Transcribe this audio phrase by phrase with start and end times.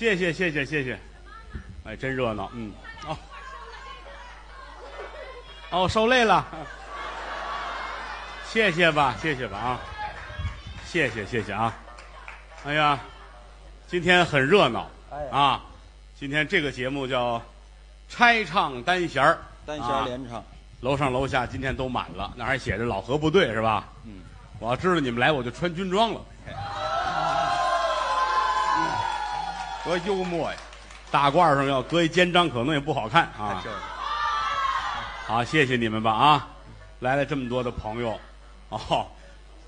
[0.00, 0.98] 谢谢谢谢谢谢，
[1.84, 2.72] 哎，真热闹，嗯，
[3.06, 3.18] 哦，
[5.70, 6.42] 哦，受累了，
[8.50, 9.80] 谢谢吧，谢谢吧啊，
[10.86, 11.76] 谢谢谢谢啊，
[12.64, 12.98] 哎呀，
[13.88, 15.60] 今天很热闹哎啊，
[16.18, 17.42] 今天这个节目叫
[18.08, 20.42] 拆唱单弦儿单弦啊连唱，
[20.80, 23.86] 楼上楼下今天都满了，那还写着老何部队是吧？
[24.06, 24.22] 嗯，
[24.60, 26.22] 我要知道你们来，我就穿军装了。
[29.84, 30.56] 多幽默呀！
[31.10, 33.60] 大褂上要搁一肩章，可能也不好看啊。
[33.64, 33.76] 就是
[35.26, 36.48] 好，谢谢你们吧啊！
[37.00, 38.18] 来了这么多的朋友，
[38.68, 39.06] 哦，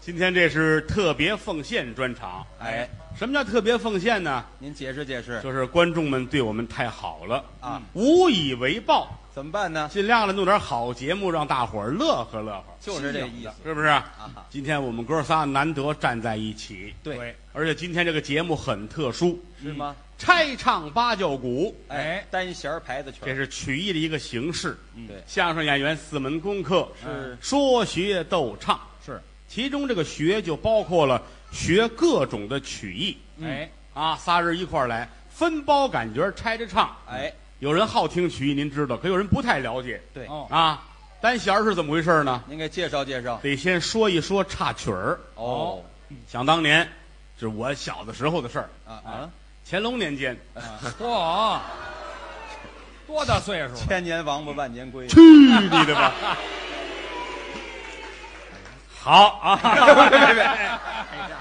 [0.01, 2.47] 今天这是特别奉献专场。
[2.59, 4.45] 哎，什么叫特别奉献呢？
[4.59, 9.89] 您解释解释就是观众们对我们太好了，啊，无以为报，怎么办呢？
[9.91, 13.51] 尽量的弄点好节目，让大伙儿乐呵乐呵，就是这意思。
[13.65, 13.87] 是不是？
[13.87, 14.05] 啊。
[14.51, 19.97] 今天我们哥仨难得站在一起，对，而且今天这个节目很特殊，是吗？
[20.19, 24.79] 拆唱八角鼓，哎，单弦牌子曲这儿，是曲艺的一个形式。
[25.09, 26.87] 对，相声演员四门功课。
[27.03, 27.37] 是。
[27.41, 33.17] 说学逗唱，是，其中这个学就包括了学各种的曲艺。
[33.43, 36.95] 哎，啊，仨人一块儿来分包感觉拆着唱。
[37.09, 40.83] 哎，有人好听曲艺，您知道，可有人不太了解对，哦，啊。
[41.21, 42.43] 单弦儿是怎么回事呢？
[42.49, 43.39] 您给介绍介绍。
[43.41, 45.17] 得先说一说插曲儿。
[45.37, 45.81] 哦，
[46.27, 46.85] 想当年，
[47.39, 48.69] 这是我小的时候的事儿。
[48.85, 49.31] 啊啊，
[49.65, 50.37] 乾隆年间，
[50.99, 51.61] 嚯，
[53.07, 53.77] 多大岁数？
[53.77, 55.07] 千年王八万年龟。
[55.07, 56.13] 去你的吧！
[58.99, 59.61] 好啊，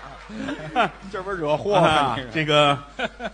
[1.11, 2.19] 这不是惹祸啊吗？
[2.33, 2.77] 这个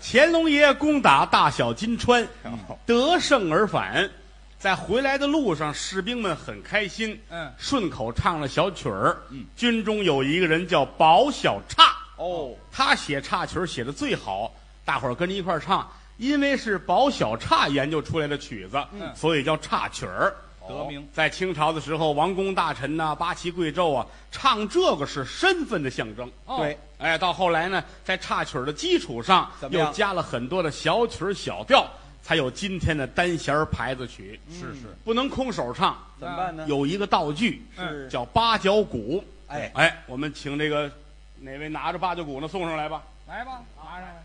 [0.02, 4.10] 乾隆爷攻打大小金川，哦得胜而返，
[4.58, 9.18] 在回来的路上，士兵们很开心，嗯顺口唱了小曲儿。
[9.56, 14.52] 军中有一个人叫保小岔，哦，他写插曲儿写的最好，
[14.84, 15.88] 大伙儿跟着一块儿唱。
[16.18, 20.36] 因为是保小岔研究出来的曲子，嗯所以叫岔曲儿。
[20.68, 26.28] 得名在清朝的时候，王公大臣呐、八旗贵胄啊，唱这个是身份的象征。
[26.46, 31.88] 哦对，哎，到后来呢，在插曲的基础上，怎么样又加了很多的小曲小调，
[32.24, 34.40] 才有今天的单弦牌子曲。
[34.50, 36.66] 是是，不能空手唱，怎么办呢？
[36.68, 39.24] 有一个道具是叫八角鼓。
[39.48, 40.92] 哎，哎，我们请这个
[41.40, 42.48] 哪位拿着八角鼓呢？
[42.48, 43.04] 送上来吧。
[43.28, 44.24] 来吧，拿上来，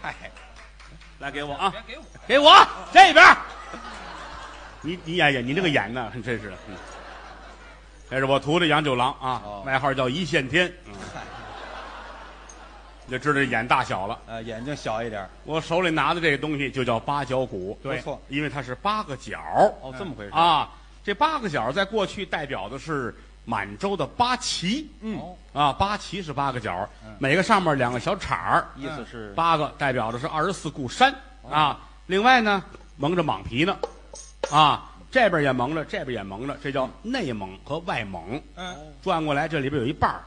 [0.00, 0.14] 嗨，
[1.18, 3.36] 来给我啊，别给我， 给我这边儿。
[4.80, 6.56] 你你哎呀，你这个演呢，真是的。
[6.68, 6.74] 嗯，
[8.12, 10.70] 这是我徒弟杨九郎啊，哦外号叫一线天。
[13.06, 14.18] 你 就知道这眼大小了。
[14.26, 15.26] 呃，眼睛小一点。
[15.44, 19.40] 我手里拿的这个东西就叫八角鼓，不错因为它是八个角
[19.80, 20.30] 哦，这么回事。
[20.32, 20.68] 啊。
[21.02, 31.14] 这八个角在过去代表的是满洲的八旗，嗯，哦啊，八旗是八个角嗯，每个上面两个小铲儿，意思是八个代表的是二十四固山
[31.50, 31.80] 啊。
[32.04, 32.62] 另外呢，
[32.98, 33.74] 蒙着蟒皮呢，
[34.50, 38.40] 啊，这边也蒙着，这边也蒙着，这叫内蒙和外蒙。
[38.56, 40.24] 嗯，转过来，这里边有一半儿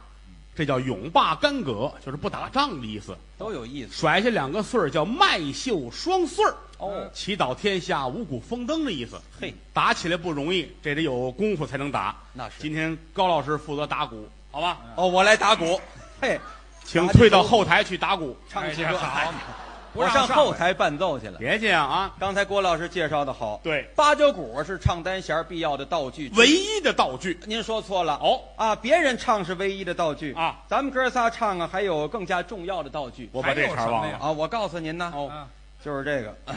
[0.56, 3.18] 这叫永霸干戈，就是不打仗的意思。
[3.38, 3.91] 都有意思。
[3.91, 9.19] 甩下两个穗儿叫麦秀双穗儿，哦，祈祷天下五谷丰登的意思。
[9.41, 12.16] 嘿，打起来不容易，这得有功夫才能打。
[12.31, 14.78] 那是今天高老师负责打鼓，好吧？
[14.96, 15.81] 哦，我来打鼓。
[16.22, 16.40] 嘿，
[16.85, 18.38] 请退到后台去打鼓。
[18.47, 18.97] 唱起歌。
[18.97, 19.65] 好不
[19.95, 21.39] 我上后台伴奏去了。
[21.39, 22.13] 别这样啊！
[22.19, 26.31] 刚才郭老师介绍的好，对，八角鼓是唱单弦必要的道具。
[26.35, 28.75] 唯一的道具您说错了哦，啊！
[28.75, 34.17] 别人唱是唯一的道具啊，咱们哥仨唱啊，还有更加重要的道具我把这茬忘了。
[34.17, 34.29] 啊！
[34.31, 35.47] 我告诉您呢，哦，嗯
[35.84, 36.55] 就是这个，哎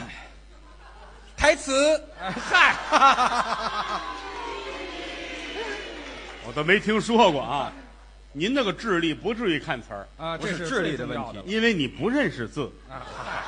[1.37, 2.03] 台词。
[2.21, 2.75] 哎 嗨，
[6.45, 7.71] 我都没听说过啊。
[8.31, 12.71] 您那个智力不至于看词儿，啊，这是智力的问题因为你不认识字。
[12.87, 13.41] 啊，嗨，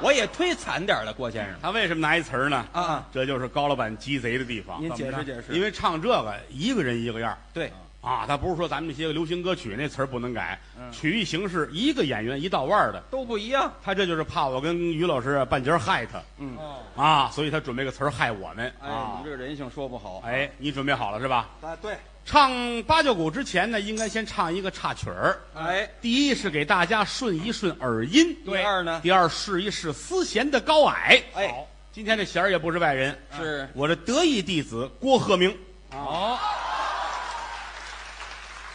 [0.00, 2.64] 我也忒惨点了，郭先生他为什么拿一词儿呢？
[2.72, 3.08] 啊啊！
[3.12, 4.80] 这就是高老板鸡贼的地方。
[4.80, 5.52] 您解释解释。
[5.52, 7.72] 因为唱这个一个人一个样儿对，
[8.04, 10.92] 啊，他不是说咱们这些个流行歌曲那词儿不能改，嗯。
[10.92, 13.72] 曲艺形式一个演员一道腕儿的，都不一样。
[13.82, 16.22] 他这就是怕我跟于老师半截儿害他。
[16.38, 18.66] 嗯，哦，啊，所以他准备个词儿害我们。
[18.80, 19.24] 哎，你啊们。
[19.24, 20.22] 这个人性说不好。
[20.26, 21.48] 哎，你准备好了是吧？
[21.62, 25.40] 啊，对，唱八角鼓之前呢，应该先唱一个插曲儿。
[25.54, 29.00] 哎，第一是给大家顺一顺耳音，第二呢？
[29.02, 31.22] 第二试一试丝弦的高矮。
[31.34, 31.48] 哎。
[31.48, 33.68] 好，今天这弦儿也不是外人，是。
[33.72, 35.56] 我的得意弟子郭鹤鸣，
[35.90, 36.33] 好，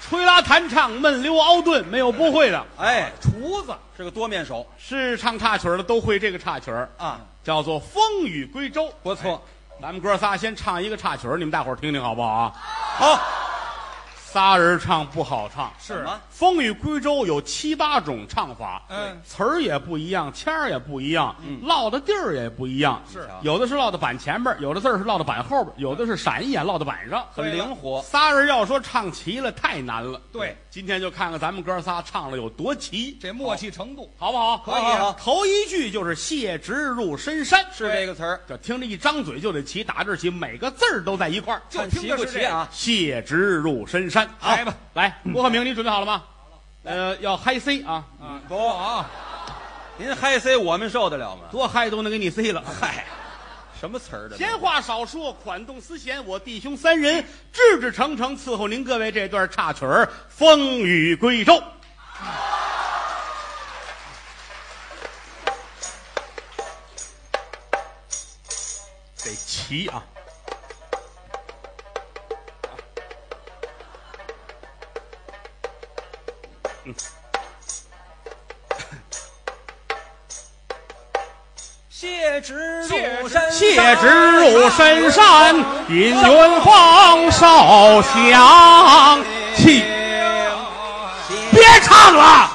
[0.09, 2.65] 吹拉弹唱闷溜凹顿，没有不会的。
[2.79, 8.85] 哎，厨子，是个多面手是唱插曲儿的都会这个插曲儿，啊，叫做《风雨归舟》。
[9.03, 9.39] 不错。
[9.79, 12.53] 咱们哥仨先唱一个插曲儿，你们大伙儿听听好不好啊？
[12.97, 13.19] 好，
[14.25, 23.03] 仨人唱不好唱，是怎么风雨归舟有七八种唱法，嗯词儿也不一样，腔儿也不一样，嗯落的地儿也不一样。
[23.11, 27.27] 是有的是落到板前边儿，有的字儿是落到板后边儿，有的是闪一眼落到板上。
[27.29, 28.01] 很灵活。
[28.03, 30.21] 仨人要说唱齐了，太难了。
[30.31, 34.59] 对，今天就看看咱们哥仨唱了有多齐，这默契程度，好不好？
[34.59, 41.61] 可以好好好头一句就是谢直入深山，是这个词儿，这听着一张嘴就得齐，打这儿起每个字儿都在一块儿。
[41.69, 42.31] 就看齐听着是这个。
[42.31, 42.69] 不齐啊？
[42.71, 46.23] 谢直入深山，好来吧，来，郭鹤鸣，你准备好了吗？
[46.83, 49.09] 呃，要嗨 C 啊，啊，不啊，
[49.97, 51.43] 您嗨 C 我们受得了吗？
[51.51, 52.63] 多嗨都能给你 C 了。
[52.79, 53.05] 嗨，
[53.79, 54.37] 什么词儿的？
[54.37, 61.53] 闲话少说，款动思闲，我弟兄三人志志诚诚伺候您各位这段插曲儿《风雨归舟》。
[69.21, 70.01] 得齐啊！
[81.89, 85.55] 谢知谢知入深谢直入深山，
[85.89, 89.21] 引云峰受降。
[89.55, 89.83] 气，
[91.51, 92.51] 别唱了。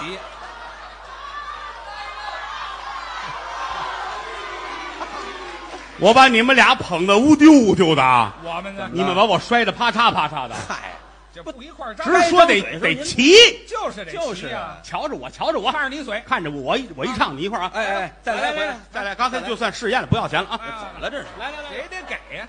[6.01, 8.89] 我把你们俩捧得乌丢乌丢的，我们呢？
[8.93, 10.55] 你们把我摔得啪嚓啪嚓的。
[10.69, 10.94] 嗨，
[11.35, 13.35] 这不一块儿直站，说得得齐，
[13.67, 17.71] 就是得就是啊，瞧着我，瞧着我，看着你嘴，看着我，我一我一唱，你一块儿啊！
[17.75, 20.55] 哎哎，再来来来回来，再来，刚才就算试验了，不要钱了啊！
[20.55, 21.27] 啊怎么了这是？
[21.41, 22.49] 来来来，也得给呀。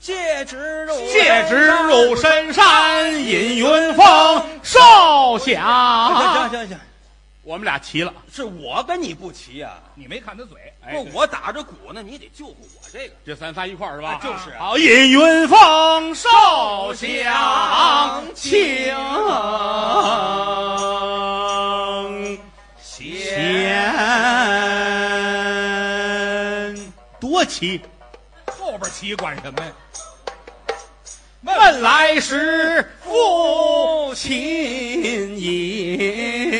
[0.00, 6.50] 谢知入戒指入深山，引云峰受行降。
[6.50, 6.78] 行行，
[7.42, 9.74] 我们俩齐了，是我跟你不齐呀。
[9.94, 13.14] 你没看他嘴，哎不，我打着鼓呢，你得救护我这个。
[13.24, 14.14] 这三仨一块儿是吧？
[14.14, 16.28] 啊就是啊好，引云峰受
[16.94, 18.92] 降，情
[22.98, 23.94] 弦
[27.20, 27.80] 多齐。
[28.58, 29.70] 后边齐管什么呀？
[31.42, 36.53] 问来时父亲饮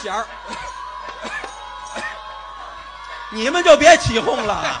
[0.00, 0.26] 弦儿，
[3.30, 4.80] 你们就别起哄了。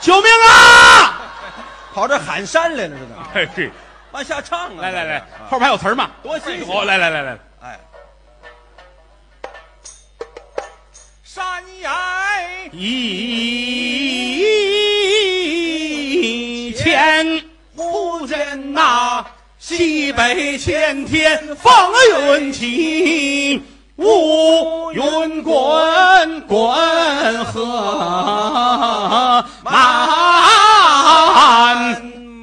[0.00, 0.63] 救命啊！
[1.94, 3.70] 跑这喊山来了似的，嘿嘿，
[4.10, 4.82] 往下唱啊！
[4.82, 6.10] 来来来啊，后边还有词儿吗？
[6.24, 6.66] 多新鲜。
[6.68, 7.78] 哦，来来来来，哎，
[11.22, 11.92] 山崖
[12.72, 12.82] 一
[16.72, 17.44] 前
[17.76, 19.24] 忽见那
[19.60, 21.72] 西北前天风
[22.40, 23.62] 云起，
[23.96, 27.64] 乌云滚滚河
[29.62, 29.72] 漫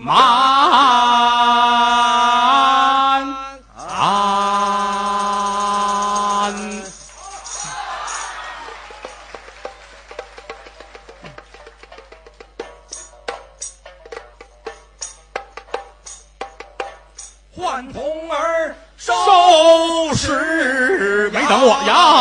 [0.02, 0.16] 漫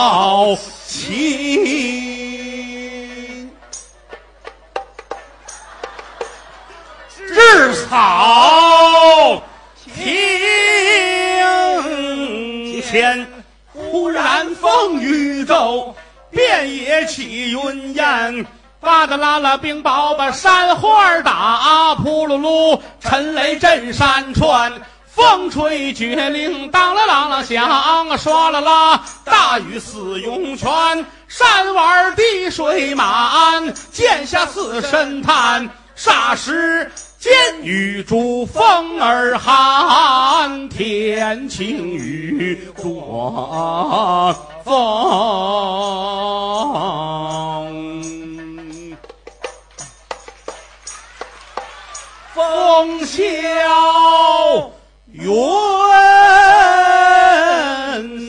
[0.01, 1.61] 我要起，
[7.29, 9.43] 至草
[9.95, 10.01] 亭
[12.81, 13.27] 前，
[13.75, 15.95] 忽然风雨骤，
[16.31, 18.47] 遍野起云烟。
[18.81, 24.73] 巴达拉拉冰雹把山花打，扑噜噜沉雷震山川。
[25.21, 30.71] 风吹绝岭，当啷啷啷响，唰啦啦，大雨似涌泉，
[31.29, 35.69] 山洼滴水满，剑下似深潭。
[35.95, 37.31] 霎时间
[37.63, 42.83] 雨珠，风儿寒，天晴雨转
[44.65, 44.75] 风。
[52.33, 53.21] 风消
[55.21, 55.31] 云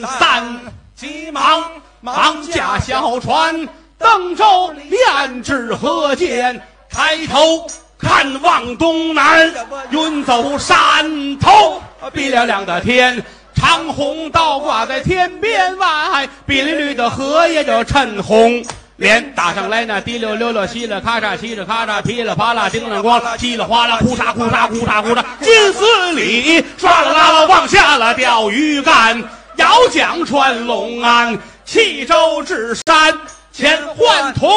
[0.06, 0.60] 散，
[0.94, 1.64] 急忙
[2.02, 3.66] 忙驾小船，
[3.98, 7.66] 登舟连至河间，抬头
[7.98, 9.50] 看望东南，
[9.90, 11.80] 云走山头，
[12.12, 18.62] 碧亮亮的天，长虹倒挂在天边外，碧绿绿的荷叶叫衬红。
[19.02, 29.20] 连打上来那滴溜溜溜，稀里咔嚓，嘁哩咔嚓，噼里啪啦，叮啷咣，稀里哗啦，哭嚓哭嚓哭嚓哭嚓，金丝里唰啦啦啦往下了钓鱼竿，
[29.56, 33.18] 摇桨穿龙安，弃舟至山，
[33.52, 34.48] 前换铜，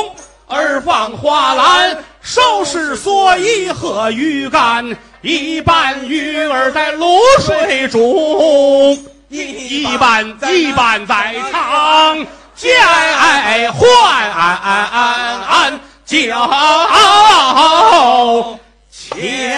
[0.46, 8.96] 而放花篮，收拾蓑衣和鱼竿，一半鱼儿在卤水中，
[9.30, 12.28] 一半一半在唱。
[12.56, 12.72] 将
[15.48, 16.48] 换交
[18.90, 19.58] 钱。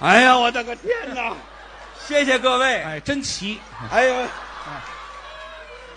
[0.00, 1.32] 哎呀，我的个天哪！
[2.06, 2.82] 谢谢各位。
[2.82, 3.60] 哎，真齐。
[3.92, 4.14] 哎呦，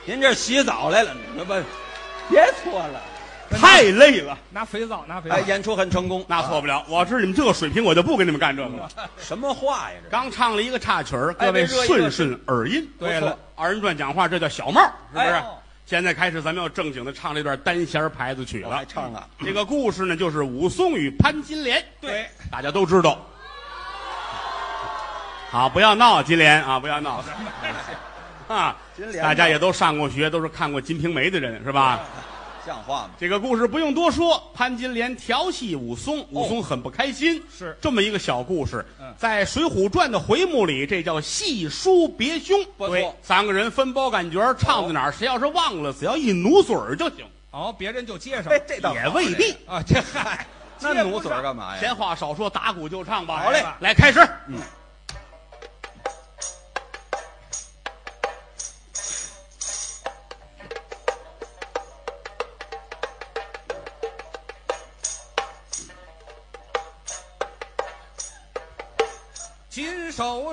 [0.05, 1.15] 您这洗澡来了？
[1.35, 1.53] 那不，
[2.27, 2.99] 别搓了。
[3.57, 5.35] 太累了，拿肥皂，拿肥皂。
[5.35, 6.83] 哎，演出很成功，那错不了。
[6.87, 8.89] 我知道你们这个水平，我就不跟你们干这个了。
[9.17, 9.97] 什么话呀？
[10.03, 12.87] 这刚唱了一个插曲儿，各位顺顺耳音。
[12.97, 14.81] 对了，二人转讲话，这叫小帽，
[15.13, 15.41] 是不是？
[15.85, 18.69] 现在开始，咱们要正经的唱这段单弦牌子曲了。
[18.69, 19.27] 来唱啊！
[19.43, 21.83] 这个故事呢，就是武松与潘金莲。
[21.99, 23.19] 对，大家都知道。
[25.49, 27.21] 好，不要闹，金莲啊，不要闹。
[28.47, 28.75] 啊，
[29.21, 31.99] 大家也都上过学，都是看过《金瓶梅》的人，是吧？
[32.65, 33.09] 像话吗？
[33.19, 37.41] 这个故事不用多说，潘金莲调戏武松，武松很不开心。
[37.57, 38.85] 是这么一个小故事，
[39.17, 42.63] 在《水浒传》的回目里，这叫戏书别兄。
[42.77, 47.25] 不错对，三个人分包感觉，唱到哪儿，谁要是忘了，只要一努嘴儿就行。
[47.51, 48.51] 哦，别人就接上。
[48.53, 50.45] 哎，这倒也未必啊，这嗨，
[50.79, 51.79] 那努嘴儿干嘛呀？
[51.79, 53.39] 闲话少说，打鼓就唱吧。
[53.43, 54.19] 好嘞，来开始。
[54.47, 54.59] 嗯。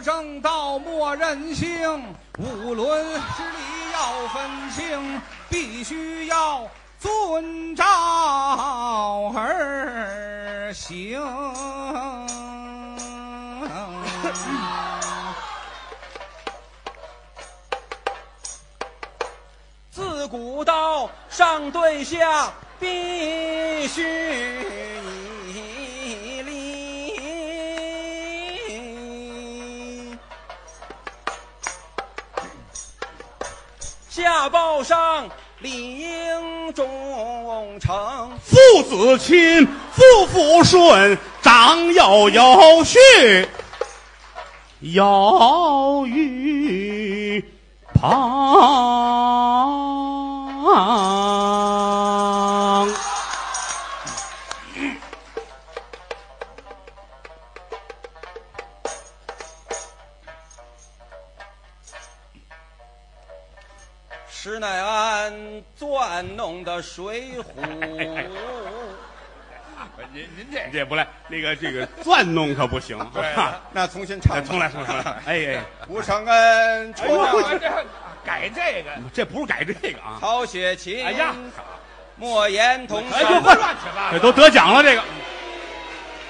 [0.09, 2.03] 正道，莫任性。
[2.39, 6.67] 无论是理要分清，必须要
[6.99, 7.85] 遵照
[9.37, 11.21] 而行。
[19.91, 22.51] 自古道，上对下
[22.81, 24.78] 必须。
[34.23, 35.29] 下报上，
[35.61, 38.31] 理应忠诚。
[38.43, 42.99] 父子亲，夫妇顺，长幼有序，
[44.81, 47.45] 有余
[47.95, 48.88] 旁。
[70.73, 72.99] 这这不赖，那个这个 转弄可不行。
[73.13, 73.23] 对，
[73.73, 75.17] 那重新唱，重来重来重 来。
[75.27, 77.59] 哎哎，不承恩，哎呦，这
[78.25, 80.19] 改这个， 这不是改这个啊。
[80.21, 81.35] 曹雪芹，哎呀，
[82.17, 85.03] 莫言同哎呦，乱七八糟，这都得奖了，这个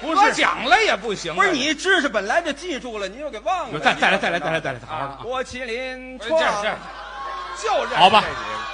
[0.01, 1.35] 不是奖了也不行。
[1.35, 3.79] 不是你知识本来就记住了，你又给忘了。
[3.79, 5.15] 再再来再来再来再来，好好的。
[5.23, 6.35] 郭麒麟这这
[7.61, 8.23] 就认好吧，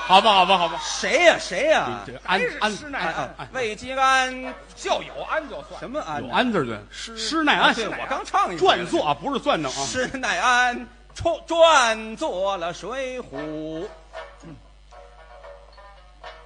[0.07, 0.79] 好吧，好吧，好吧。
[0.83, 1.37] 谁呀？
[1.39, 1.99] 谁呀？
[2.23, 5.79] 安安施耐庵，魏吉安就有安就算。
[5.79, 6.23] 什么安？
[6.23, 6.77] 有安字对。
[6.91, 9.85] 施耐庵，对，我刚唱一转作啊，不是钻弄啊。
[9.85, 13.87] 施耐庵转转作了水浒，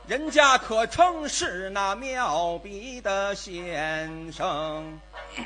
[0.07, 4.99] 人家可称是那妙笔的先生。《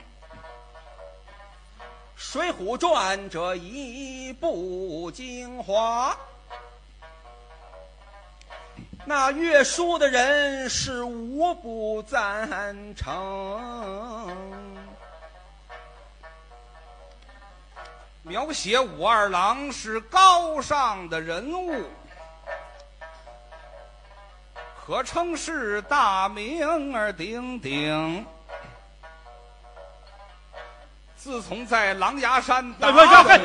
[2.15, 6.15] 水浒传》这一部精华。
[9.05, 14.31] 那阅书的人是无不赞成。
[18.22, 21.83] 描写武二郎是高尚的人物，
[24.86, 28.25] 可称是大名儿鼎鼎。
[31.17, 33.39] 自从在狼牙山打虎，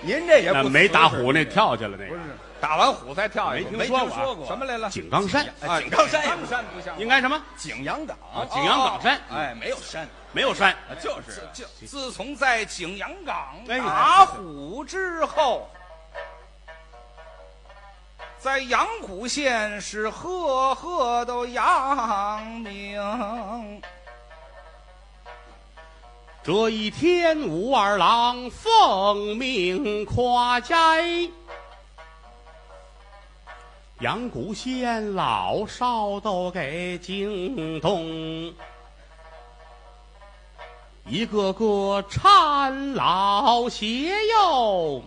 [0.00, 2.16] 您这也不没打虎，那跳去了那个。
[2.64, 4.46] 打完虎再跳下去，没听说过。
[4.46, 4.88] 什么来了？
[4.88, 5.44] 井冈山。
[5.60, 6.64] 啊，井冈山，井冈山。
[6.74, 7.38] 不像，应该什么？
[7.58, 9.20] 景阳冈啊，景阳冈山。
[9.30, 11.46] 哎，没有山，没有山，就是。
[11.52, 15.68] 就自从在景阳冈打虎之后，
[18.38, 23.82] 在阳谷县是赫赫都扬名。
[26.42, 30.76] 这一天，武二郎奉命跨斋，
[34.04, 38.52] 阳谷县老少都给惊动，
[41.06, 45.02] 一个个搀老携幼，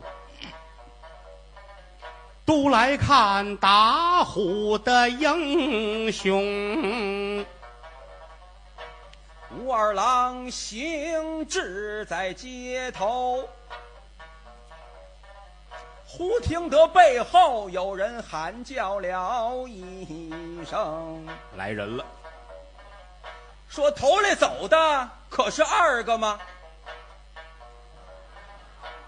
[2.44, 7.46] 都来看打虎的英雄。
[9.60, 13.48] 武二郎行至在街头，
[16.10, 22.06] 忽听得背后有人喊叫了一声：“来人了！”
[23.68, 26.40] 说头里走的可是二哥吗？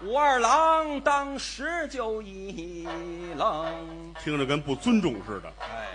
[0.02, 2.86] 武二郎当时就一
[3.34, 5.50] 愣，听着跟不尊重似的。
[5.60, 5.88] 哎，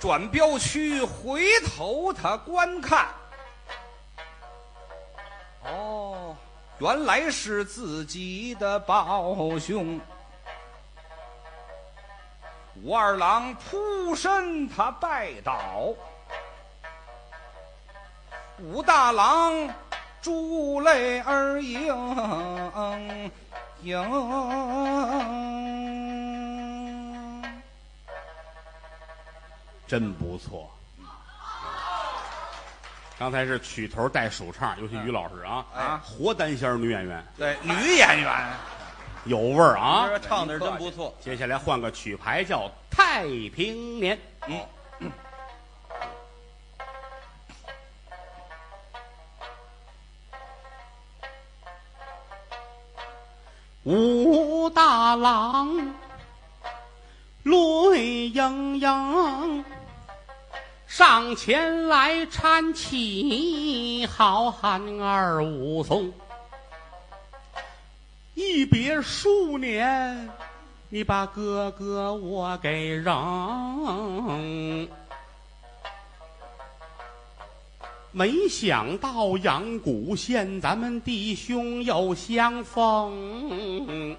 [0.00, 3.08] 转镖区回头他观看。
[5.64, 6.34] 哦，
[6.78, 10.00] 原来是自己的胞兄。
[12.82, 15.94] 武二郎扑身他拜倒，
[18.58, 19.72] 武大郎
[20.20, 21.86] 珠泪儿盈
[23.82, 24.02] 盈，
[29.86, 30.68] 真不错。
[33.16, 38.32] 刚才是曲头带手唱，尤其于老师啊，啊活单弦女演员，对，女演员
[39.24, 40.08] 有味儿啊。
[40.08, 41.14] 这唱的是真不错。
[41.20, 42.60] 接下来换个曲牌，叫
[42.90, 43.24] 《太
[43.54, 44.16] 平年》。
[45.00, 45.10] 嗯，
[53.84, 55.94] 武大郎
[57.42, 59.64] 泪盈盈，
[60.86, 66.12] 上前来搀起好汉二武松。
[68.34, 70.30] 一别数年，
[70.88, 74.88] 你把哥哥我给扔。
[78.10, 84.16] 没想到阳谷县咱们弟兄又相逢，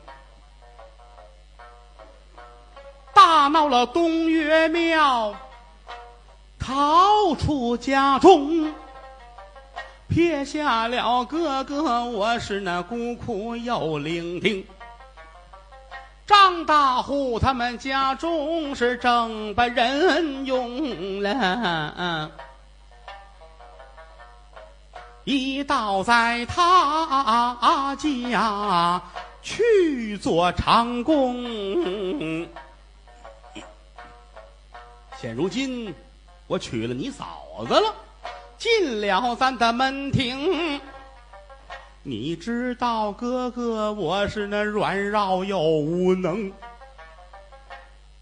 [3.14, 5.36] 大闹了东岳庙，
[6.58, 8.74] 逃出家中，
[10.14, 14.64] 撇下了哥哥，我是那孤苦又伶仃。
[16.28, 22.30] 张大户他们家中是正把人用了。
[25.24, 29.02] 一道在他家
[29.42, 32.48] 去做长工，
[35.20, 35.92] 现如今
[36.46, 37.96] 我娶了你嫂子了，
[38.64, 40.80] 进了咱的门庭。
[42.02, 46.50] 你知道哥哥我是那软弱又无能，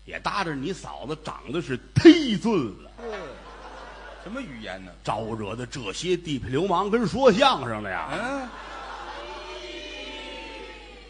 [0.03, 2.51] 也搭着你嫂子长得是忒俊
[2.83, 2.91] 了。
[4.23, 4.91] 什么语言呢？
[5.03, 8.49] 招惹的这些地痞流氓跟说相声的呀，嗯，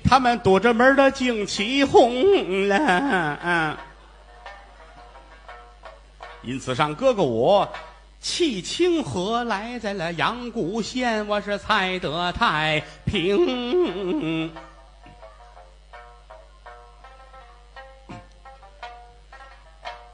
[0.04, 2.76] 他们躲着门的惊起哄了。
[3.42, 3.78] 嗯，
[6.44, 7.66] 因此上哥哥我
[8.22, 14.54] 弃清河来在了阳谷县，我是才得太平。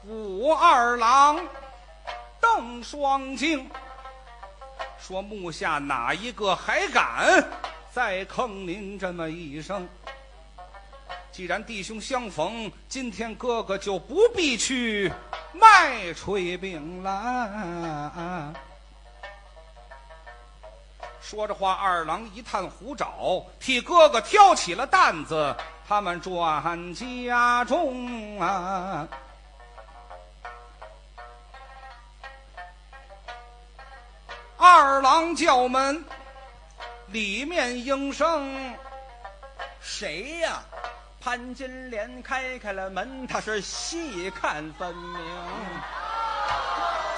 [0.06, 1.38] 武二郎。
[2.40, 3.68] 瞪双睛，
[4.98, 7.44] 说：“目下哪一个还敢
[7.92, 9.86] 再坑您这么一声？
[11.30, 15.12] 既然弟兄相逢，今天哥哥就不必去
[15.52, 18.52] 卖炊饼了。”
[21.20, 25.54] 说着话，二郎一探胡爪，替哥哥挑起了担子，
[25.86, 29.06] 他们转家中啊。
[34.56, 36.02] 二郎叫门，
[37.08, 38.74] 里面应声
[39.80, 40.62] ：“谁呀？”
[41.28, 45.20] 潘金莲开开了门，他是细看分明，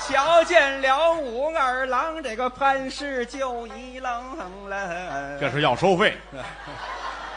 [0.08, 5.38] 瞧见了武二郎，这个潘氏就一愣了。
[5.38, 6.18] 这是要收费，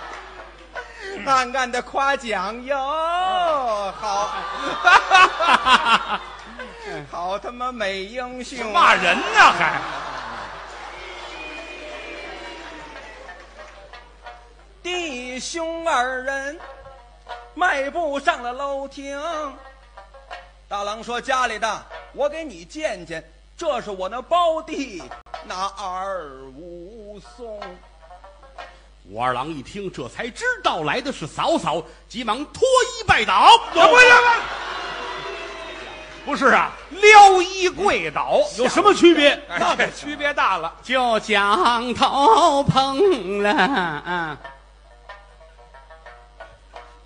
[1.27, 2.75] 暗暗的夸奖哟，
[3.95, 4.33] 好，
[7.11, 9.79] 好他妈美英雄，骂人呢还？
[15.33, 16.59] 弟兄二人
[17.55, 19.19] 迈步上了楼亭，
[20.67, 25.01] 大郎说：“家里的，我给你见见，这是我那胞弟
[25.45, 27.59] 那二武武松。
[29.09, 33.57] 武二郎一听，这才知道来的是嫂嫂，急忙脱衣拜倒。
[33.73, 33.87] 不不
[36.25, 39.31] 不是啊，撩衣跪倒有什么区别？
[39.49, 40.71] 哎，这区别大了。
[40.83, 44.37] 就将头碰了。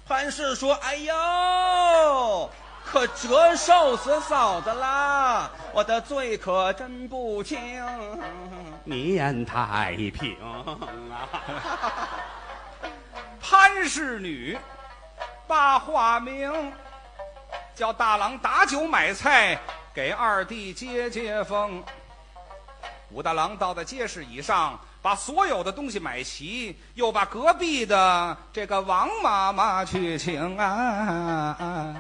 [0.08, 2.50] 潘氏说：“哎呦，
[2.86, 5.50] 可折寿死嫂子啦！
[5.74, 7.60] 我的罪可真不轻。
[8.86, 10.64] 念太平啊！
[13.42, 14.58] 潘氏女，
[15.46, 16.72] 把化名
[17.76, 19.60] 叫大郎打酒买菜，
[19.94, 21.84] 给二弟接接风。
[23.12, 31.96] 武大郎到了街市以上。”把所有的东西买齐，又把隔壁的这个王妈妈去请啊，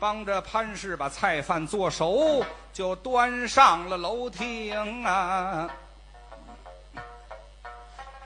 [0.00, 5.70] 帮着潘氏把菜饭做熟，就端上了楼厅啊。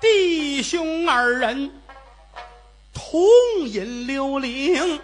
[0.00, 1.70] 弟兄二人
[2.94, 3.12] 同
[3.66, 4.98] 饮溜灵，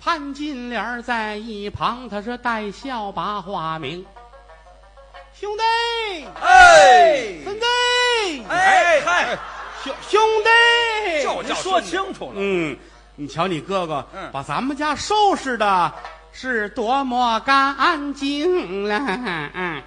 [0.00, 4.06] 潘金莲在一旁，他是带笑把话明。
[5.44, 7.66] 兄弟，哎，孙子，
[8.48, 9.38] 哎嗨，
[9.82, 12.36] 兄兄弟，就你说清楚了。
[12.36, 12.74] 嗯，
[13.14, 15.92] 你瞧你哥哥，嗯把咱们家收拾的
[16.32, 18.98] 是多么干净了。
[19.52, 19.82] 嗯，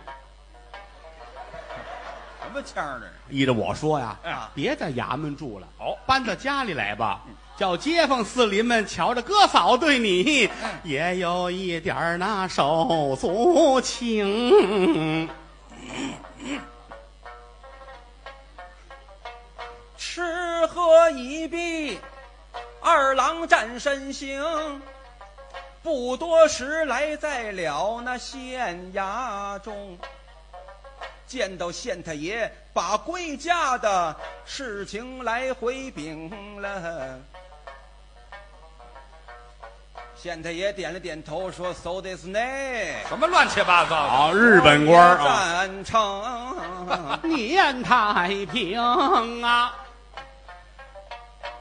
[2.44, 3.08] 什么腔儿呢？
[3.32, 7.22] 依着我说呀，啊别在衙门住了，哦搬到家里来吧。
[7.58, 10.48] 叫街坊四邻们瞧着哥嫂对你，
[10.84, 15.28] 也有一点儿那手足情。
[19.98, 22.00] 吃喝一毕，
[22.82, 24.82] 二郎站身行，
[25.84, 29.98] 不多时来在了那县衙中，
[31.28, 37.20] 见到县太爷把归家的事情来回禀了。
[40.20, 42.40] 县太爷点了点头，说：“So this 呢？
[43.08, 44.10] 什么乱七八糟的？
[44.10, 47.22] 好，日本官儿啊，赞成。
[47.22, 48.80] 念太平
[49.44, 49.76] 啊。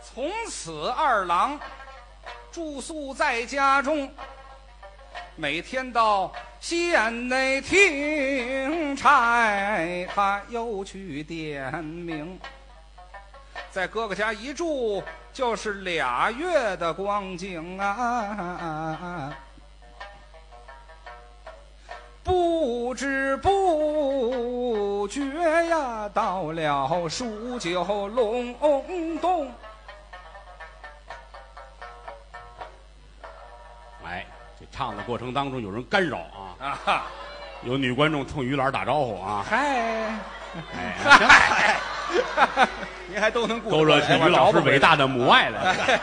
[0.02, 1.60] 从此二郎
[2.50, 4.10] 住宿在家中，
[5.34, 12.40] 每天到县内听差，他又去点名。
[13.76, 19.36] 在哥哥家一住就是俩月的光景啊！
[22.24, 25.20] 不知不觉
[25.66, 29.52] 呀，到了数九隆冬。
[34.06, 34.24] 哎，
[34.58, 37.02] 这唱的过程当中有人干扰啊，啊哈，
[37.62, 39.44] 有女观众冲于老师打招呼啊。
[39.46, 40.18] 嗨，
[41.04, 41.76] 嗨，
[43.16, 46.00] 您还都能顾得勾勒起于老师伟大的母爱来 了。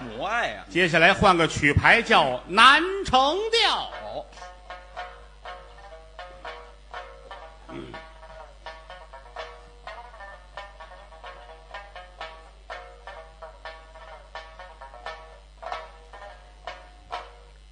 [0.00, 3.70] 母爱呀、接下来换个曲牌，叫《南城调》。
[4.02, 4.24] 哦，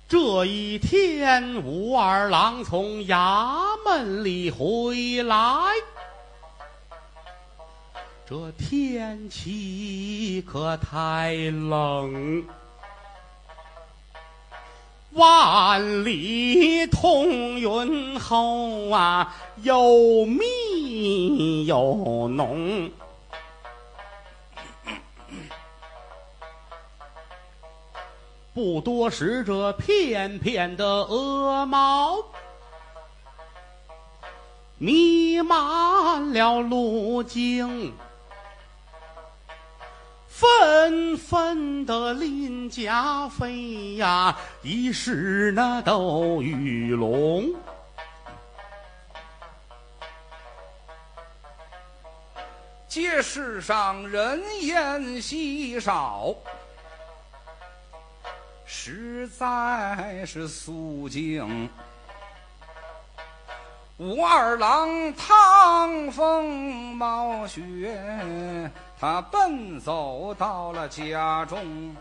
[0.06, 5.38] 这一天，武二郎从衙门里回来，
[8.24, 12.44] 这天气可太冷。
[15.10, 22.90] 万里彤云后啊，又密又浓。
[28.54, 32.16] 不多时，这片片的鹅毛
[34.78, 37.92] 弥漫了路径，
[40.42, 47.44] 纷纷的鳞甲飞呀，已是那斗鱼龙。
[52.88, 56.34] 街市上人烟稀少，
[58.66, 61.70] 实在是肃静。
[63.98, 68.68] 武二郎趟风冒雪，
[69.02, 71.92] 他奔走到了家中。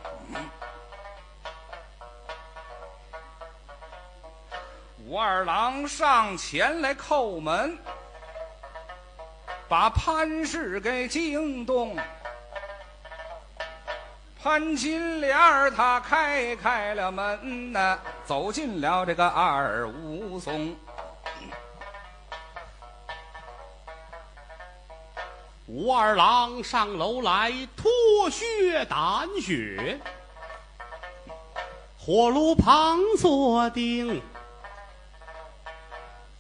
[5.07, 7.75] 武二郎上前来叩门。
[9.67, 11.97] 把潘氏给惊动，
[14.43, 20.75] 潘金莲儿她开开了门呐，走进了这个二武松。
[25.73, 30.01] 武二郎上楼来脱靴掸雪，
[31.97, 34.21] 火炉旁坐定。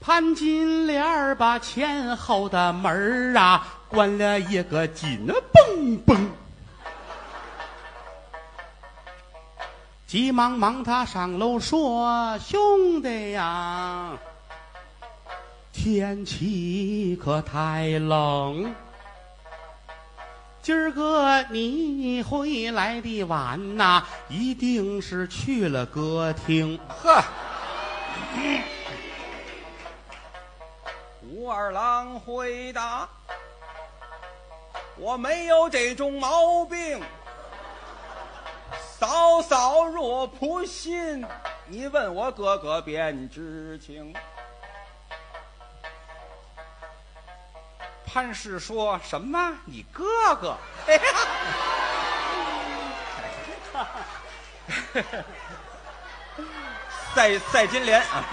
[0.01, 6.29] 潘金莲把前后的门儿啊关了一个紧绷绷，
[10.05, 14.11] 急忙忙他上楼说：“兄弟呀，
[15.71, 18.75] 天气可太冷，
[20.61, 27.23] 今儿个你回来的晚呐，一定是去了歌厅。”呵。
[31.27, 33.09] 武二郎回答
[34.97, 37.01] ：“我没有这种毛病。
[38.99, 41.25] 嫂嫂若不信，
[41.67, 44.13] 你问我哥哥便知情。”
[48.13, 49.53] 潘氏说什么？
[49.65, 50.03] 你哥
[50.35, 50.57] 哥？
[57.13, 58.23] 赛赛金莲啊。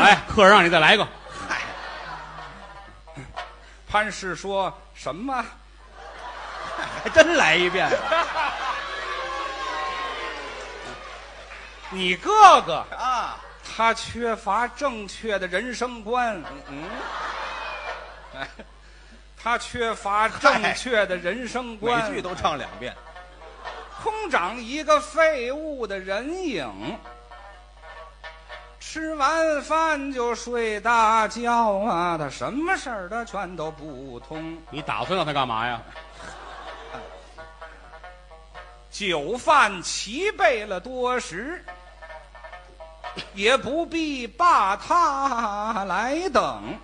[0.00, 1.06] 哎，客人让你再来一个。
[1.48, 1.60] 嗨，
[3.88, 5.44] 潘氏说什么？
[7.02, 7.88] 还 真来一遍。
[11.90, 13.36] 你哥哥啊，
[13.74, 16.42] 他缺乏正确的人生观。
[16.68, 16.84] 嗯，
[18.38, 18.48] 哎，
[19.42, 22.10] 他缺乏正确的人生观。
[22.10, 22.94] 每句都唱两遍。
[24.02, 26.98] 空长一个废物的人影。
[28.80, 32.18] 吃完饭就睡大觉啊！
[32.18, 34.58] 他什么事儿他全都不通。
[34.70, 35.80] 你打算让他干嘛呀？
[38.90, 41.64] 酒饭齐备了多时，
[43.34, 46.78] 也不必把他来等。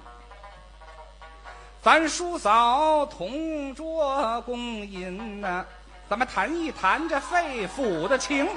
[1.83, 5.65] 咱叔嫂同桌共饮呢，
[6.09, 8.49] 咱们谈一谈这肺腑的情。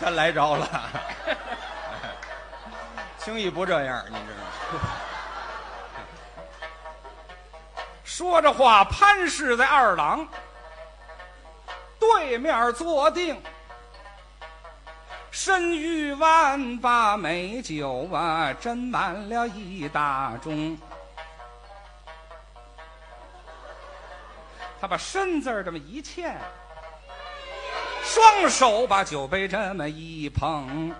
[0.00, 0.68] 他来着了，
[3.18, 4.44] 轻易不这样，你知道
[4.78, 4.80] 吗？
[8.04, 10.28] 说着话，潘氏在二郎
[12.04, 13.40] 对面坐定，
[15.30, 20.76] 身玉碗把美酒啊斟满了一大盅。
[24.80, 26.38] 他把“身”字这么一欠。
[28.02, 30.94] 双手把酒杯这么一捧，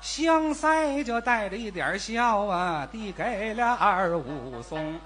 [0.00, 4.98] 香腮就带着一点笑啊，递给了二武松。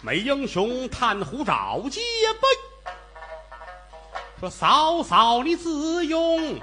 [0.00, 2.00] 美英雄叹壶找接
[2.40, 2.46] 杯，
[4.38, 6.60] 说嫂嫂你自用。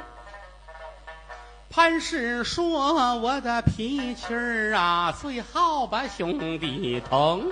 [1.70, 7.52] 潘氏说我的脾气儿啊，最好把兄弟疼。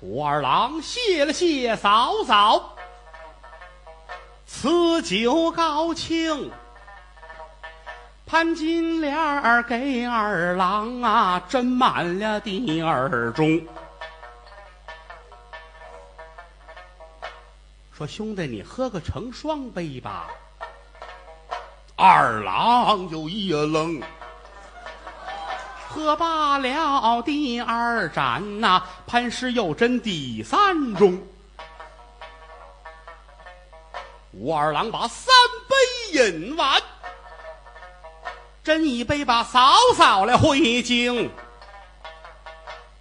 [0.00, 2.76] 武二郎谢了谢嫂嫂，
[4.46, 6.52] 此酒高庆。
[8.30, 13.66] 潘金莲儿给二郎啊斟满了第二盅，
[17.92, 20.28] 说兄弟你喝个成双杯吧。
[21.96, 24.00] 二郎就一愣。
[25.88, 31.18] 喝罢了第二盏呐、潘氏又斟第三盅。
[34.30, 35.34] 武二郎把三
[35.68, 35.74] 杯
[36.30, 36.80] 饮完，
[38.70, 41.28] 斟一杯把嫂嫂来回敬。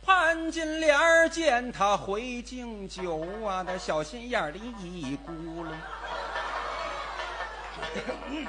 [0.04, 5.30] 潘金莲见他回敬酒啊，那小心眼里一咕
[5.64, 5.68] 噜，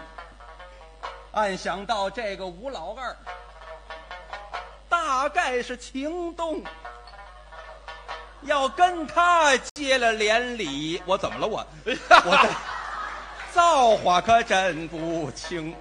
[1.32, 3.14] 暗想到这个吴老二。
[4.88, 6.64] 大概是情动，
[8.44, 11.46] 要跟他结了连理，我怎么了？
[11.46, 12.48] 我我这
[13.52, 15.76] 造化可真不轻。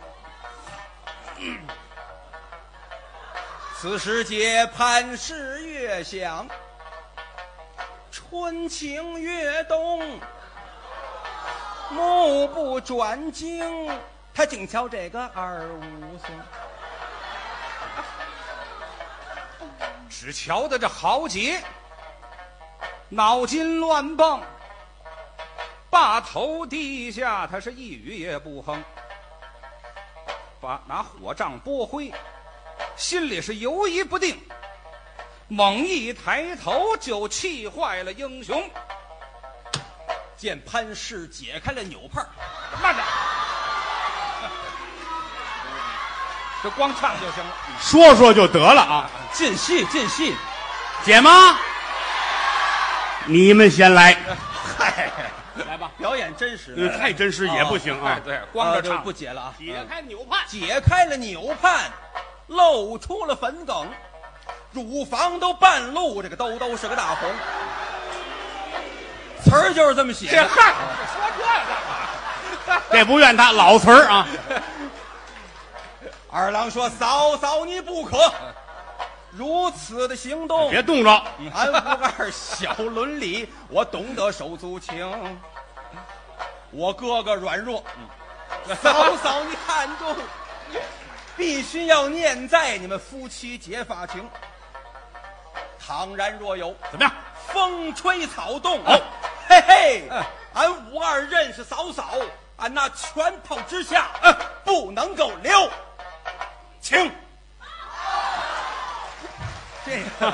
[3.77, 6.47] 此时节潘氏越想，
[8.11, 10.19] 春情越动，
[11.89, 13.89] 目不转睛，
[14.33, 16.35] 他竟瞧这个二武松。
[20.09, 21.63] 只瞧得这豪杰，
[23.07, 24.41] 脑筋乱蹦，
[25.89, 28.83] 把头低下，他是一语也不哼，
[30.61, 32.11] 把拿火杖拨灰，
[32.97, 34.37] 心里是犹疑不定，
[35.47, 38.69] 猛一抬头就气坏了英雄，
[40.35, 42.25] 见潘氏解开了纽帕，
[42.83, 43.01] 慢着，
[46.61, 47.55] 这光唱就行了。
[47.79, 49.09] 说说就得了啊！
[49.31, 50.35] 进戏进戏。
[51.05, 51.57] 姐吗？
[53.25, 54.17] 你们先来，
[54.77, 55.09] 嗨，
[55.67, 58.21] 来吧，表演真实，的太真实也不行啊哎，！
[58.23, 59.53] 对，光着就唱不解了啊。
[59.57, 61.91] 解开纽帕，解开了纽畔，
[62.47, 63.87] 露出了粉梗，
[64.71, 67.29] 乳房都半露，这个兜兜是个大红。
[69.43, 70.33] 词儿就是这么写的。
[70.33, 70.73] 这嗨，
[71.13, 71.65] 说这干
[72.77, 72.83] 嘛？
[72.91, 74.27] 这不怨他老词儿啊！
[76.31, 78.31] 二郎说：“嫂嫂，你不可
[79.39, 80.69] 如此的行动。
[80.69, 81.09] 别冻着，
[81.55, 85.09] 俺五二小伦理， 我懂得手足情。
[86.71, 87.81] 我哥哥软弱，
[88.83, 90.13] 嫂嫂你看重，
[91.37, 94.29] 必须要念在你们夫妻结发情。
[95.79, 97.11] 倘然若有怎么样？
[97.47, 98.99] 风吹草动，好
[99.47, 100.09] 嘿嘿，
[100.53, 102.09] 俺五二认识嫂嫂，
[102.57, 104.09] 俺那拳头之下，
[104.65, 105.69] 不能够留
[106.81, 107.09] 情。
[109.89, 110.33] 这个。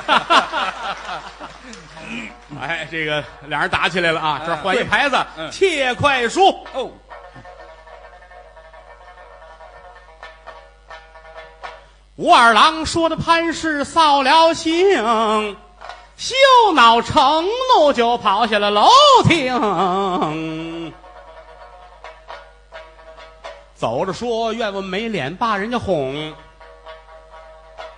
[2.60, 4.40] 哎，这个俩人打起来了啊！
[4.44, 6.48] 这儿换一牌子，嗯切快书。
[6.72, 6.90] 哦，
[12.16, 15.56] 武二郎说的潘氏扫了兴，
[16.16, 16.34] 羞
[16.74, 18.88] 恼成怒就跑下了楼
[19.24, 20.92] 厅。
[23.74, 26.34] 走着说愿我没脸把人家哄，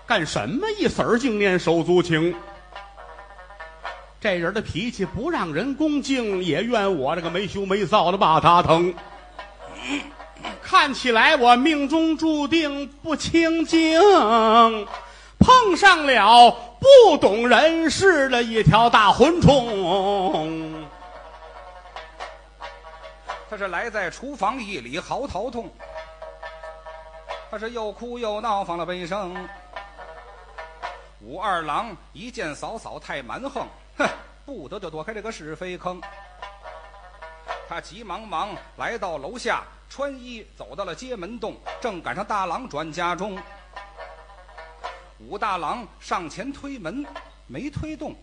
[0.09, 2.35] 干什么一子儿净念手足情？
[4.18, 8.94] 这人的脾气不让人恭敬，也怨我这个没羞没臊的把他疼。
[10.62, 14.01] 看起来我命中注定不清净，
[15.38, 20.87] 碰上了不懂人事的一条大蛔虫。
[23.51, 25.71] 他是来在厨房一里嚎啕痛，
[27.51, 29.35] 他是又哭又闹放了悲声。
[31.29, 34.09] 武二郎一见嫂嫂太蛮横，哼，
[34.47, 36.01] 不得就躲开这个是非坑。
[37.69, 43.38] 他急忙忙来到楼下，穿衣走到了街门洞，正赶上大郎转家中。
[45.19, 47.05] 武大郎上前推门，
[47.47, 48.17] 没推动，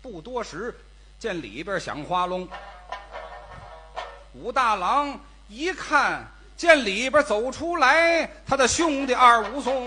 [0.00, 0.72] 不多时，
[1.18, 2.48] 见里边响花笼。
[4.34, 6.24] 武大郎一看，
[6.56, 9.84] 见里边走出来他的兄弟二武松。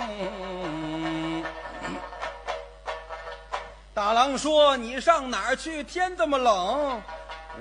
[3.93, 5.83] 大郎说：“你上哪儿去？
[5.83, 7.01] 天这么冷。”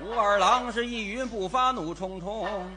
[0.01, 2.75] 武二郎是一云不发，怒冲冲。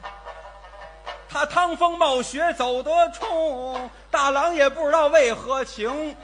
[1.27, 6.15] 他趟风冒雪走得冲，大郎也不知道为何情。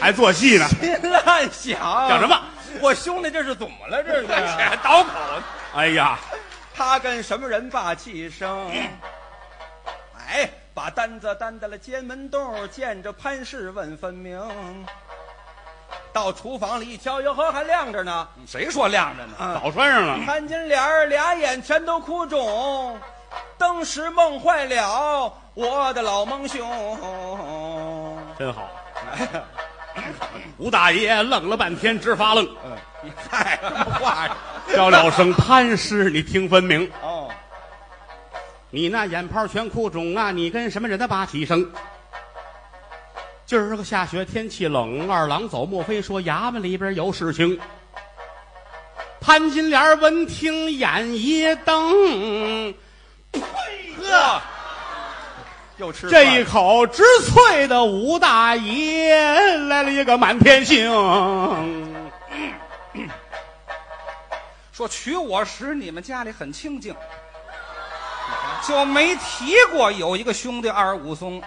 [0.00, 0.66] 还做戏呢？
[0.80, 2.42] 心乱想，想什么？
[2.80, 4.02] 我兄弟这是怎么了？
[4.02, 4.26] 这是
[4.82, 5.10] 倒口，
[5.76, 6.18] 哎呀，
[6.74, 8.68] 他跟什么人把气生？
[10.28, 14.38] 哎，把单子担在了街门洞，见着潘氏问分明。
[16.12, 18.28] 到厨房里一瞧，哟呵，还亮着呢。
[18.46, 19.32] 谁说亮着呢？
[19.40, 20.18] 嗯早穿上了。
[20.26, 23.00] 潘金莲儿俩眼全都哭肿，
[23.56, 26.68] 当时梦坏了我的老蒙兄。
[28.38, 28.68] 真好。
[30.58, 32.46] 吴大爷愣了半天，直发愣，
[33.30, 34.28] 嗨，什么话？
[34.74, 36.90] 叫了声潘氏，你听分明。
[37.00, 37.15] 哦，
[38.76, 40.30] 你那眼泡全哭肿啊！
[40.30, 41.66] 你跟什么人的把起声？
[43.46, 47.58] 今儿个下雪，天气冷，二郎走，莫非说衙门里边有事情？
[49.18, 52.74] 潘金莲闻听，眼一瞪，
[53.32, 54.42] 呵，
[55.78, 60.86] 又吃这一口直脆的武大爷来了一个满天星。
[64.70, 66.94] 说娶我时你们家里很清静，
[68.62, 71.42] 就没提过有一个兄弟二武松。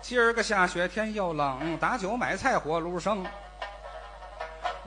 [0.00, 3.24] 今儿个下雪天又冷，打酒买菜火炉生。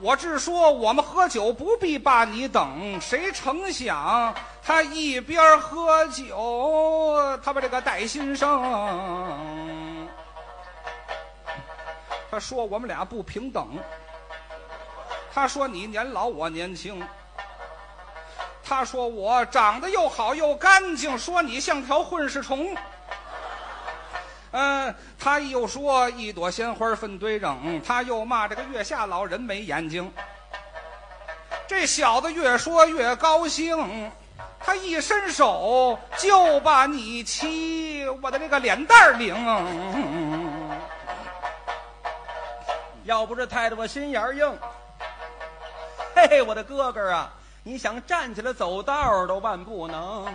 [0.00, 8.62] 我只说我们喝酒不必把你等，谁成想他一边喝酒，他把这个带心生。
[12.30, 13.76] 他说我们俩不平等。
[15.34, 17.04] 他说你年老我年轻，
[18.68, 22.76] 他说我长得又好又干净，说你像条混世虫。
[24.50, 30.12] 嗯，他又说一朵鲜花粪堆扔，他又骂这个月下老人没眼睛。
[31.66, 34.10] 这小子越说越高兴，
[34.60, 39.34] 他一伸手就把你气我的这个脸蛋儿拧。
[43.04, 44.58] 要不是太太我心眼儿硬，
[46.14, 47.32] 嘿嘿，我的哥哥啊，
[47.68, 50.26] 你想站起来走道儿都万不能。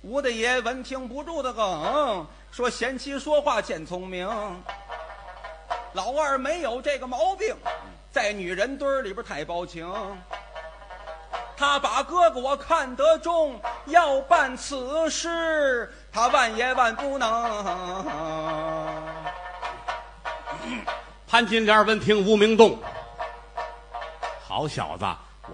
[0.00, 4.26] 吴大爷闻听不住的梗，说贤妻说话真聪明。
[5.92, 7.54] 老二没有这个毛病，
[8.10, 9.86] 在女人堆里边太薄情。
[11.58, 17.28] 他把哥哥我看得重，要办此事，他万也万不能。
[21.28, 22.78] 潘金莲闻听无名动，
[24.42, 25.04] 好小子，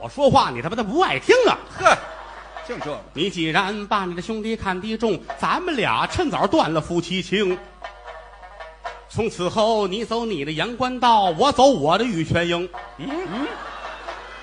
[0.01, 1.59] 我说话你他妈的不爱听啊！
[1.79, 1.97] 呵，
[2.69, 3.01] 就这个。
[3.15, 7.59] 你既然把你的兄弟看得重，咱们俩趁早断了夫妻情。
[9.09, 12.69] 从此后，你走你的阳关道，我走我的玉泉营。
[12.99, 13.47] 嗯嗯，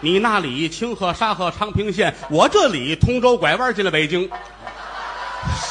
[0.01, 4.29] 你那里清河、沙河、昌平县，我这里通州拐弯进了北京。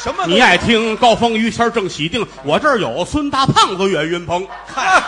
[0.03, 0.25] 什么？
[0.27, 4.47] 你爱听高峰、于谦、郑喜定，我这儿有孙大胖子、岳云鹏。
[4.67, 5.03] 嗨，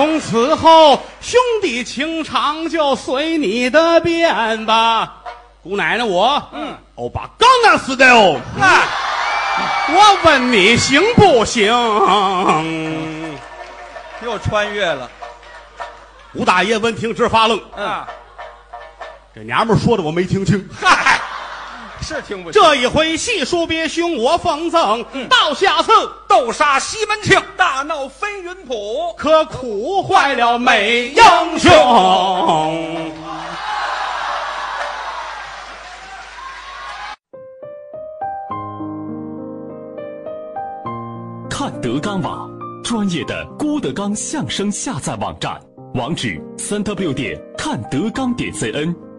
[0.00, 5.16] 从此后，兄弟情长就随你的便吧。
[5.62, 8.40] 姑奶奶我，嗯，欧巴刚那死的哦。
[8.58, 8.80] 嗨。
[9.92, 11.66] 我问你行不行？
[14.24, 15.10] 又穿越了。
[16.32, 18.02] 吴大爷闻听直发愣，嗯，
[19.34, 20.66] 这娘们说的我没听清。
[20.80, 21.20] 嗨，
[22.14, 22.60] 是听不清。
[22.60, 25.92] 这一回细数别兄我奉赠，到下次
[26.28, 31.70] 斗杀西门庆，大闹飞云浦，可苦坏了美英雄。
[41.48, 42.50] 看德纲网，
[42.82, 45.60] 专业的郭德纲相声下载网站，
[45.94, 49.09] 网址：三 w 点看德纲点 cn。